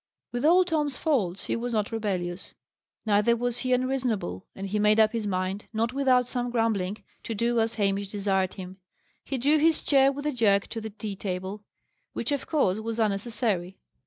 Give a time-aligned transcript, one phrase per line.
[0.31, 2.55] With all Tom's faults, he was not rebellious,
[3.05, 7.35] neither was he unreasonable; and he made up his mind, not without some grumbling, to
[7.35, 8.77] do as Hamish desired him.
[9.23, 11.63] He drew his chair with a jerk to the tea table,
[12.13, 13.77] which of course was unnecessary.